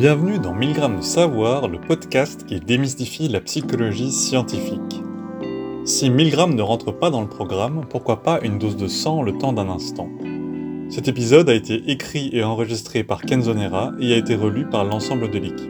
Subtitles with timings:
[0.00, 5.02] Bienvenue dans 1000 grammes de savoir, le podcast qui démystifie la psychologie scientifique.
[5.84, 9.20] Si 1000 grammes ne rentre pas dans le programme, pourquoi pas une dose de sang
[9.20, 10.08] le temps d'un instant?
[10.88, 14.86] Cet épisode a été écrit et enregistré par Kenzo Nera et a été relu par
[14.86, 15.68] l'ensemble de l'équipe.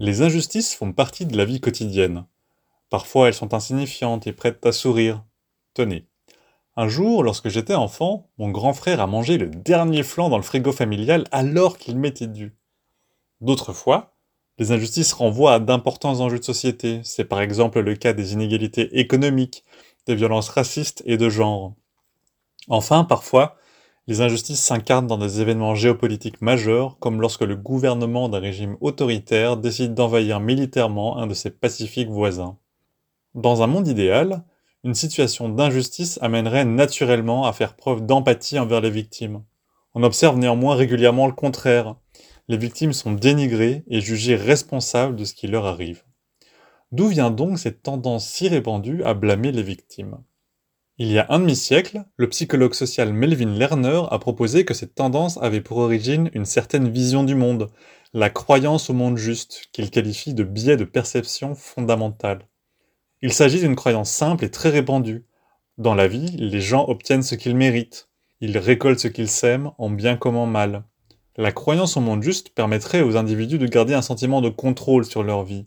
[0.00, 2.24] Les injustices font partie de la vie quotidienne.
[2.90, 5.24] Parfois elles sont insignifiantes et prêtes à sourire.
[5.74, 6.08] Tenez,
[6.76, 10.42] un jour, lorsque j'étais enfant, mon grand frère a mangé le dernier flanc dans le
[10.42, 12.56] frigo familial alors qu'il m'était dû.
[13.40, 14.14] D'autres fois,
[14.58, 17.00] les injustices renvoient à d'importants enjeux de société.
[17.04, 19.64] C'est par exemple le cas des inégalités économiques,
[20.06, 21.74] des violences racistes et de genre.
[22.68, 23.56] Enfin, parfois,
[24.06, 29.56] les injustices s'incarnent dans des événements géopolitiques majeurs, comme lorsque le gouvernement d'un régime autoritaire
[29.56, 32.58] décide d'envahir militairement un de ses pacifiques voisins.
[33.34, 34.44] Dans un monde idéal,
[34.84, 39.42] une situation d'injustice amènerait naturellement à faire preuve d'empathie envers les victimes.
[39.94, 41.96] On observe néanmoins régulièrement le contraire.
[42.48, 46.04] Les victimes sont dénigrées et jugées responsables de ce qui leur arrive.
[46.92, 50.18] D'où vient donc cette tendance si répandue à blâmer les victimes?
[50.98, 55.38] Il y a un demi-siècle, le psychologue social Melvin Lerner a proposé que cette tendance
[55.38, 57.70] avait pour origine une certaine vision du monde,
[58.12, 62.46] la croyance au monde juste, qu'il qualifie de biais de perception fondamental.
[63.24, 65.24] Il s'agit d'une croyance simple et très répandue.
[65.78, 68.10] Dans la vie, les gens obtiennent ce qu'ils méritent.
[68.42, 70.84] Ils récoltent ce qu'ils sèment, en bien comme en mal.
[71.38, 75.22] La croyance au monde juste permettrait aux individus de garder un sentiment de contrôle sur
[75.22, 75.64] leur vie.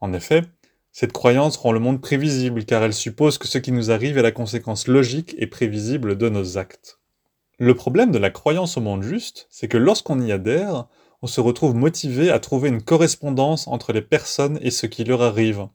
[0.00, 0.44] En effet,
[0.92, 4.22] cette croyance rend le monde prévisible car elle suppose que ce qui nous arrive est
[4.22, 7.00] la conséquence logique et prévisible de nos actes.
[7.58, 10.86] Le problème de la croyance au monde juste, c'est que lorsqu'on y adhère,
[11.20, 15.20] on se retrouve motivé à trouver une correspondance entre les personnes et ce qui leur
[15.20, 15.68] arrive.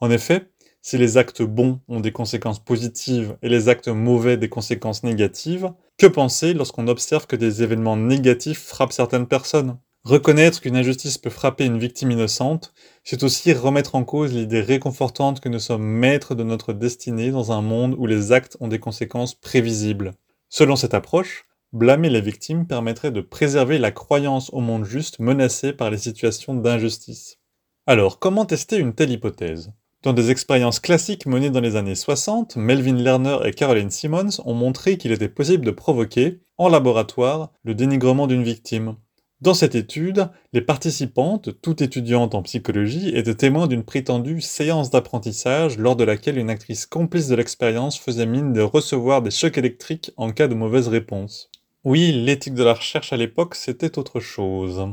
[0.00, 0.50] En effet,
[0.86, 5.72] si les actes bons ont des conséquences positives et les actes mauvais des conséquences négatives,
[5.98, 9.78] que penser lorsqu'on observe que des événements négatifs frappent certaines personnes?
[10.04, 15.40] Reconnaître qu'une injustice peut frapper une victime innocente, c'est aussi remettre en cause l'idée réconfortante
[15.40, 18.78] que nous sommes maîtres de notre destinée dans un monde où les actes ont des
[18.78, 20.12] conséquences prévisibles.
[20.50, 25.72] Selon cette approche, blâmer les victimes permettrait de préserver la croyance au monde juste menacée
[25.72, 27.40] par les situations d'injustice.
[27.88, 29.72] Alors, comment tester une telle hypothèse?
[30.06, 34.54] Dans des expériences classiques menées dans les années 60, Melvin Lerner et Caroline Simmons ont
[34.54, 38.94] montré qu'il était possible de provoquer, en laboratoire, le dénigrement d'une victime.
[39.40, 45.76] Dans cette étude, les participantes, toutes étudiantes en psychologie, étaient témoins d'une prétendue séance d'apprentissage
[45.76, 50.12] lors de laquelle une actrice complice de l'expérience faisait mine de recevoir des chocs électriques
[50.16, 51.50] en cas de mauvaise réponse.
[51.82, 54.86] Oui, l'éthique de la recherche à l'époque, c'était autre chose.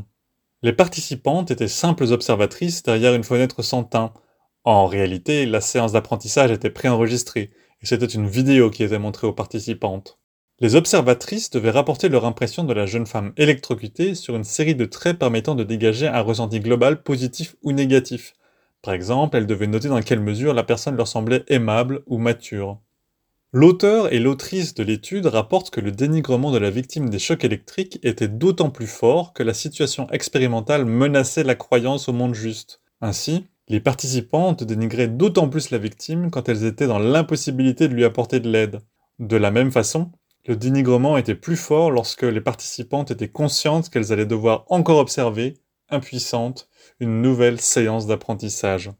[0.63, 4.11] Les participantes étaient simples observatrices derrière une fenêtre sans teint,
[4.71, 7.51] en réalité, la séance d'apprentissage était préenregistrée,
[7.81, 10.19] et c'était une vidéo qui était montrée aux participantes.
[10.59, 14.85] Les observatrices devaient rapporter leur impression de la jeune femme électrocutée sur une série de
[14.85, 18.33] traits permettant de dégager un ressenti global positif ou négatif.
[18.81, 22.79] Par exemple, elles devaient noter dans quelle mesure la personne leur semblait aimable ou mature.
[23.51, 27.99] L'auteur et l'autrice de l'étude rapportent que le dénigrement de la victime des chocs électriques
[28.01, 32.81] était d'autant plus fort que la situation expérimentale menaçait la croyance au monde juste.
[32.99, 38.05] Ainsi, les participantes dénigraient d'autant plus la victime quand elles étaient dans l'impossibilité de lui
[38.05, 38.81] apporter de l'aide.
[39.17, 40.11] De la même façon,
[40.45, 45.55] le dénigrement était plus fort lorsque les participantes étaient conscientes qu'elles allaient devoir encore observer,
[45.89, 46.69] impuissantes,
[46.99, 48.91] une nouvelle séance d'apprentissage.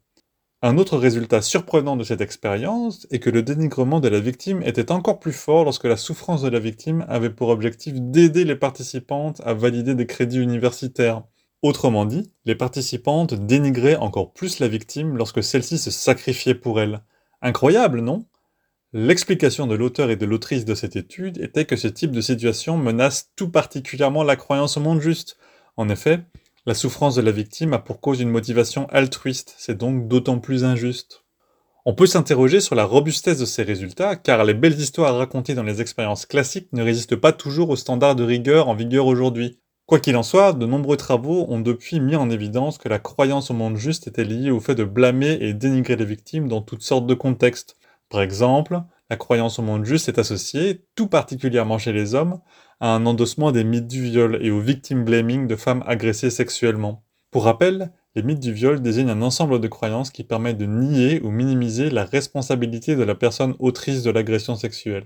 [0.63, 4.91] Un autre résultat surprenant de cette expérience est que le dénigrement de la victime était
[4.91, 9.40] encore plus fort lorsque la souffrance de la victime avait pour objectif d'aider les participantes
[9.45, 11.22] à valider des crédits universitaires.
[11.63, 17.03] Autrement dit, les participantes dénigraient encore plus la victime lorsque celle-ci se sacrifiait pour elle.
[17.41, 18.25] Incroyable, non?
[18.91, 22.78] L'explication de l'auteur et de l'autrice de cette étude était que ce type de situation
[22.78, 25.38] menace tout particulièrement la croyance au monde juste.
[25.78, 26.19] En effet,
[26.66, 30.66] la souffrance de la victime a pour cause une motivation altruiste, c'est donc d'autant plus
[30.66, 31.23] injuste.
[31.85, 35.64] On peut s'interroger sur la robustesse de ces résultats, car les belles histoires racontées dans
[35.64, 39.59] les expériences classiques ne résistent pas toujours aux standards de rigueur en vigueur aujourd'hui.
[39.93, 43.51] Quoi qu'il en soit, de nombreux travaux ont depuis mis en évidence que la croyance
[43.51, 46.81] au monde juste était liée au fait de blâmer et dénigrer les victimes dans toutes
[46.81, 47.78] sortes de contextes.
[48.09, 48.81] Par exemple,
[49.11, 52.40] la croyance au monde juste est associée, tout particulièrement chez les hommes,
[52.79, 57.03] à un endossement des mythes du viol et au victim blaming de femmes agressées sexuellement.
[57.29, 61.22] Pour rappel, les mythes du viol désignent un ensemble de croyances qui permettent de nier
[61.22, 65.05] ou minimiser la responsabilité de la personne autrice de l'agression sexuelle.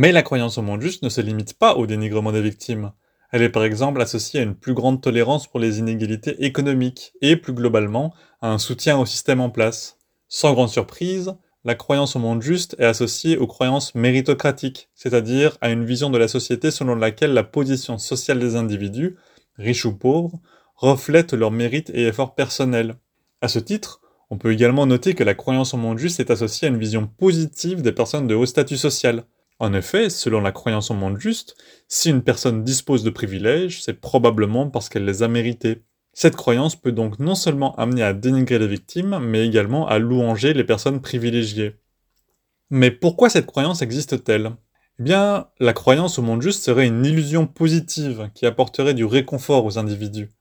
[0.00, 2.92] Mais la croyance au monde juste ne se limite pas au dénigrement des victimes.
[3.32, 7.36] Elle est par exemple associée à une plus grande tolérance pour les inégalités économiques et
[7.36, 9.98] plus globalement à un soutien au système en place.
[10.26, 15.68] Sans grande surprise, la croyance au monde juste est associée aux croyances méritocratiques, c'est-à-dire à
[15.68, 19.16] une vision de la société selon laquelle la position sociale des individus,
[19.58, 20.40] riches ou pauvres,
[20.76, 22.94] reflète leur mérite et efforts personnels.
[23.42, 24.00] À ce titre,
[24.30, 27.06] on peut également noter que la croyance au monde juste est associée à une vision
[27.06, 29.26] positive des personnes de haut statut social.
[29.60, 31.54] En effet, selon la croyance au monde juste,
[31.86, 35.82] si une personne dispose de privilèges, c'est probablement parce qu'elle les a mérités.
[36.14, 40.54] Cette croyance peut donc non seulement amener à dénigrer les victimes, mais également à louanger
[40.54, 41.76] les personnes privilégiées.
[42.70, 44.52] Mais pourquoi cette croyance existe-t-elle?
[44.98, 49.66] Eh bien, la croyance au monde juste serait une illusion positive qui apporterait du réconfort
[49.66, 50.32] aux individus.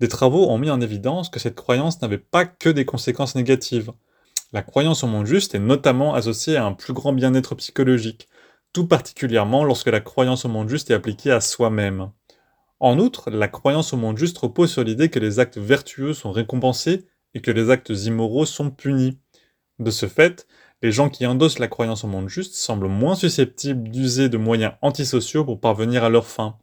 [0.00, 3.92] Des travaux ont mis en évidence que cette croyance n'avait pas que des conséquences négatives.
[4.52, 8.28] La croyance au monde juste est notamment associée à un plus grand bien-être psychologique,
[8.74, 12.10] tout particulièrement lorsque la croyance au monde juste est appliquée à soi-même.
[12.80, 16.32] En outre, la croyance au monde juste repose sur l'idée que les actes vertueux sont
[16.32, 19.18] récompensés et que les actes immoraux sont punis.
[19.78, 20.46] De ce fait,
[20.82, 24.74] les gens qui endossent la croyance au monde juste semblent moins susceptibles d'user de moyens
[24.82, 26.58] antisociaux pour parvenir à leurs fins.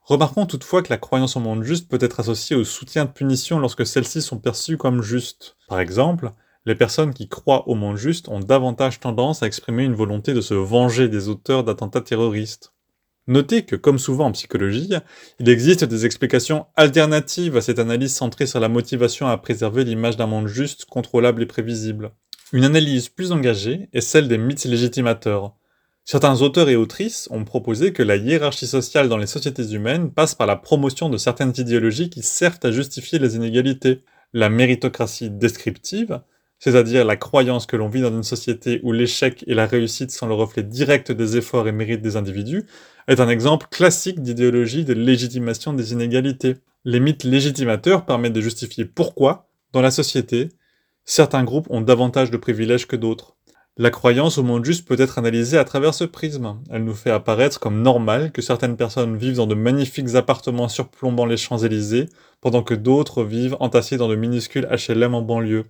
[0.00, 3.58] Remarquons toutefois que la croyance au monde juste peut être associée au soutien de punition
[3.58, 5.56] lorsque celles-ci sont perçues comme justes.
[5.68, 6.32] Par exemple,
[6.64, 10.40] les personnes qui croient au monde juste ont davantage tendance à exprimer une volonté de
[10.40, 12.72] se venger des auteurs d'attentats terroristes.
[13.28, 14.92] Notez que, comme souvent en psychologie,
[15.38, 20.16] il existe des explications alternatives à cette analyse centrée sur la motivation à préserver l'image
[20.16, 22.12] d'un monde juste, contrôlable et prévisible.
[22.52, 25.54] Une analyse plus engagée est celle des mythes légitimateurs.
[26.04, 30.34] Certains auteurs et autrices ont proposé que la hiérarchie sociale dans les sociétés humaines passe
[30.34, 34.02] par la promotion de certaines idéologies qui servent à justifier les inégalités.
[34.32, 36.20] La méritocratie descriptive,
[36.62, 40.28] c'est-à-dire la croyance que l'on vit dans une société où l'échec et la réussite sont
[40.28, 42.66] le reflet direct des efforts et mérites des individus,
[43.08, 46.54] est un exemple classique d'idéologie de légitimation des inégalités.
[46.84, 50.50] Les mythes légitimateurs permettent de justifier pourquoi, dans la société,
[51.04, 53.34] certains groupes ont davantage de privilèges que d'autres.
[53.76, 56.60] La croyance au monde juste peut être analysée à travers ce prisme.
[56.70, 61.26] Elle nous fait apparaître comme normal que certaines personnes vivent dans de magnifiques appartements surplombant
[61.26, 62.08] les Champs-Élysées,
[62.40, 65.64] pendant que d'autres vivent entassés dans de minuscules HLM en banlieue.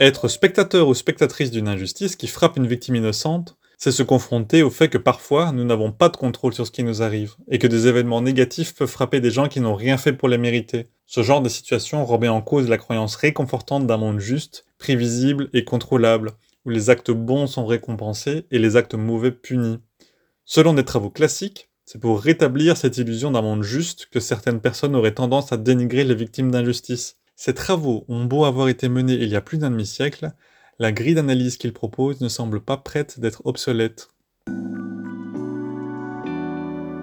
[0.00, 4.70] Être spectateur ou spectatrice d'une injustice qui frappe une victime innocente, c'est se confronter au
[4.70, 7.66] fait que parfois nous n'avons pas de contrôle sur ce qui nous arrive, et que
[7.66, 10.88] des événements négatifs peuvent frapper des gens qui n'ont rien fait pour les mériter.
[11.04, 15.66] Ce genre de situation remet en cause la croyance réconfortante d'un monde juste, prévisible et
[15.66, 16.32] contrôlable,
[16.64, 19.80] où les actes bons sont récompensés et les actes mauvais punis.
[20.46, 24.96] Selon des travaux classiques, c'est pour rétablir cette illusion d'un monde juste que certaines personnes
[24.96, 27.19] auraient tendance à dénigrer les victimes d'injustice.
[27.42, 30.32] Ces travaux ont beau avoir été menés il y a plus d'un demi-siècle,
[30.78, 34.10] la grille d'analyse qu'ils proposent ne semble pas prête d'être obsolète.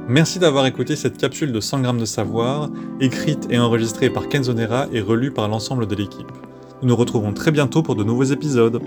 [0.07, 2.69] Merci d'avoir écouté cette capsule de 100 grammes de savoir,
[2.99, 6.31] écrite et enregistrée par Kenzonera et relue par l'ensemble de l'équipe.
[6.83, 8.79] Nous nous retrouvons très bientôt pour de nouveaux épisodes.